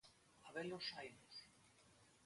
Habelos, 0.47 0.85
hainos. 0.97 1.35